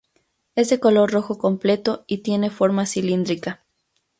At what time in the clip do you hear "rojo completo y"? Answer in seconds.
1.11-2.23